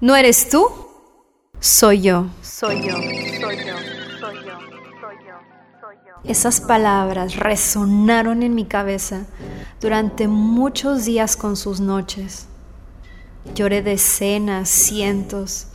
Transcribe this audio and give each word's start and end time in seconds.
¿No 0.00 0.14
eres 0.14 0.48
tú? 0.48 0.64
Soy 1.58 2.02
yo. 2.02 2.26
Soy 2.40 2.86
yo, 2.86 2.92
soy 2.92 3.02
yo, 3.02 3.40
soy 3.40 3.56
yo, 3.56 3.74
soy 4.20 4.36
yo, 4.46 4.58
soy 5.80 5.96
yo. 6.06 6.30
Esas 6.30 6.60
palabras 6.60 7.34
resonaron 7.34 8.44
en 8.44 8.54
mi 8.54 8.64
cabeza 8.64 9.26
durante 9.80 10.28
muchos 10.28 11.04
días 11.04 11.36
con 11.36 11.56
sus 11.56 11.80
noches. 11.80 12.46
Lloré 13.56 13.82
decenas, 13.82 14.68
cientos, 14.68 15.66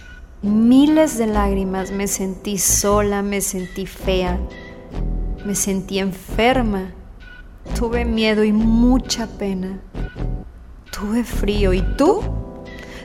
miles 0.41 1.17
de 1.17 1.27
lágrimas. 1.27 1.91
Me 1.91 2.07
sentí 2.07 2.57
sola, 2.59 3.23
me 3.23 3.41
sentí 3.41 3.85
fea, 3.85 4.39
me 5.45 5.53
sentí 5.53 5.99
enferma. 5.99 6.93
Tuve 7.77 8.05
miedo 8.05 8.45
y 8.45 8.53
mucha 8.53 9.27
pena. 9.27 9.81
Tuve 10.91 11.25
frío. 11.25 11.73
¿Y 11.73 11.81
tú? 11.97 12.42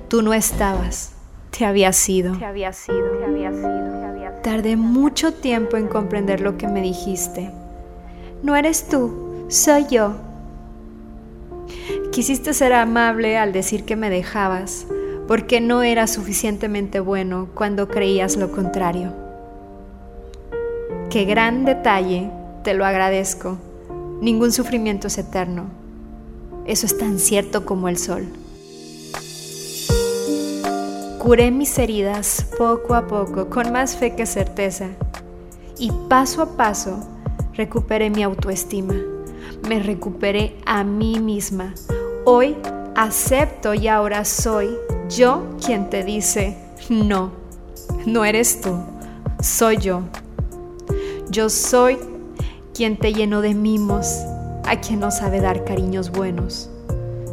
Tú 0.09 0.22
no 0.22 0.32
estabas. 0.32 1.12
Te 1.50 1.66
había 1.66 1.93
sido. 1.93 2.34
Te 2.38 2.46
había 2.46 2.72
sido, 2.72 3.11
te 3.18 3.25
había 3.26 3.53
sido, 3.53 3.68
te 3.68 4.07
había 4.07 4.31
sido. 4.31 4.43
Tardé 4.43 4.76
mucho 4.76 5.34
tiempo 5.34 5.76
en 5.76 5.86
comprender 5.86 6.40
lo 6.40 6.57
que 6.57 6.67
me 6.67 6.81
dijiste. 6.81 7.50
No 8.43 8.57
eres 8.57 8.89
tú, 8.89 9.44
soy 9.48 9.86
yo. 9.90 10.14
Quisiste 12.11 12.54
ser 12.54 12.72
amable 12.72 13.36
al 13.36 13.53
decir 13.53 13.84
que 13.84 13.96
me 13.96 14.08
dejabas, 14.08 14.86
porque 15.26 15.61
no 15.61 15.82
era 15.82 16.07
suficientemente 16.07 17.00
bueno 17.00 17.48
cuando 17.54 17.89
creías 17.89 18.36
lo 18.36 18.50
contrario. 18.50 19.12
Qué 21.11 21.26
gran 21.26 21.67
detalle, 21.67 22.31
te 22.64 22.72
lo 22.72 22.86
agradezco. 22.86 23.59
Ningún 24.22 24.53
sufrimiento 24.53 25.09
es 25.09 25.18
eterno. 25.18 25.67
Eso 26.64 26.86
es 26.86 26.96
tan 26.96 27.18
cierto 27.18 27.67
como 27.67 27.90
el 27.90 27.98
sol. 27.98 28.29
Curé 31.29 31.50
mis 31.50 31.79
heridas 31.79 32.47
poco 32.56 32.95
a 32.95 33.06
poco, 33.06 33.50
con 33.50 33.70
más 33.70 33.95
fe 33.97 34.14
que 34.14 34.25
certeza, 34.25 34.87
y 35.79 35.93
paso 36.09 36.41
a 36.41 36.57
paso 36.57 37.07
recuperé 37.53 38.09
mi 38.09 38.23
autoestima, 38.23 38.95
me 39.69 39.79
recuperé 39.79 40.57
a 40.65 40.85
mí 40.85 41.20
misma. 41.20 41.75
Hoy 42.25 42.57
acepto 42.97 43.75
y 43.75 43.89
ahora 43.89 44.25
soy 44.25 44.70
yo 45.11 45.43
quien 45.62 45.91
te 45.91 46.03
dice, 46.03 46.57
no, 46.89 47.33
no 48.07 48.25
eres 48.25 48.63
tú, 48.63 48.79
soy 49.42 49.77
yo. 49.77 50.05
Yo 51.29 51.51
soy 51.51 51.98
quien 52.73 52.97
te 52.97 53.13
llenó 53.13 53.42
de 53.42 53.53
mimos, 53.53 54.25
a 54.65 54.81
quien 54.81 55.01
no 55.01 55.11
sabe 55.11 55.42
dar 55.42 55.67
cariños 55.67 56.11
buenos. 56.11 56.70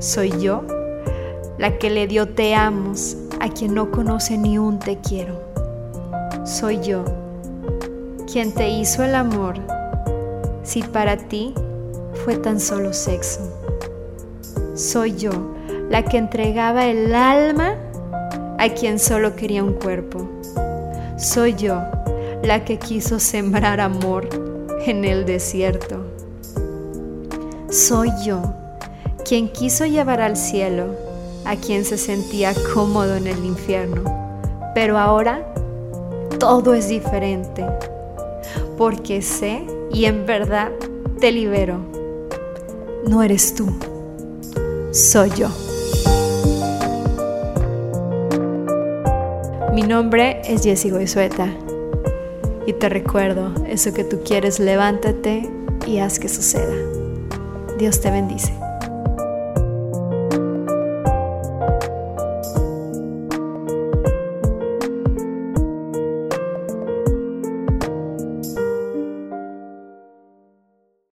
Soy 0.02 0.38
yo 0.42 0.75
la 1.58 1.78
que 1.78 1.90
le 1.90 2.08
dio 2.08 2.28
te 2.30 2.56
amos 2.56 3.18
a 3.40 3.50
quien 3.50 3.74
no 3.74 3.92
conoce 3.92 4.38
ni 4.38 4.58
un 4.58 4.80
te 4.80 4.98
quiero. 4.98 5.42
Soy 6.44 6.80
yo 6.82 7.06
quien 8.32 8.54
te 8.54 8.70
hizo 8.70 9.04
el 9.04 9.16
amor 9.16 9.56
si 10.64 10.82
para 10.82 11.18
ti 11.18 11.54
fue 12.24 12.36
tan 12.36 12.60
solo 12.60 12.94
sexo. 12.94 13.40
Soy 14.76 15.16
yo 15.16 15.32
la 15.90 16.04
que 16.04 16.18
entregaba 16.18 16.88
el 16.88 17.14
alma 17.16 17.76
a 18.58 18.70
quien 18.70 19.00
solo 19.00 19.36
quería 19.36 19.64
un 19.64 19.74
cuerpo. 19.74 20.28
Soy 21.18 21.56
yo 21.56 21.82
la 22.44 22.66
que 22.66 22.78
quiso 22.78 23.20
sembrar 23.20 23.80
amor 23.80 24.28
en 24.86 25.06
el 25.06 25.26
desierto. 25.26 26.06
Soy 27.70 28.10
yo 28.24 28.42
quien 29.24 29.50
quiso 29.50 29.86
llevar 29.86 30.22
al 30.22 30.38
cielo 30.38 31.05
a 31.46 31.56
quien 31.56 31.86
se 31.86 31.98
sentía 31.98 32.54
cómodo 32.74 33.16
en 33.16 33.28
el 33.28 33.46
infierno. 33.46 34.04
Pero 34.74 34.98
ahora 34.98 35.54
todo 36.40 36.74
es 36.74 36.90
diferente, 36.90 37.66
porque 38.78 39.22
sé 39.22 39.66
y 39.92 40.06
en 40.06 40.26
verdad 40.26 40.72
te 41.20 41.32
libero. 41.32 41.80
No 43.08 43.24
eres 43.24 43.56
tú, 43.56 43.68
soy 44.92 45.30
yo. 45.32 45.50
Mi 49.74 49.82
nombre 49.82 50.42
es 50.46 50.64
Jessie 50.64 50.92
Goizueta 50.92 51.50
y 52.66 52.74
te 52.74 52.90
recuerdo, 52.90 53.54
eso 53.68 53.94
que 53.94 54.04
tú 54.04 54.22
quieres, 54.24 54.60
levántate 54.60 55.50
y 55.86 56.00
haz 56.00 56.18
que 56.18 56.30
suceda. 56.30 56.76
Dios 57.78 58.00
te 58.02 58.10
bendice. 58.10 58.65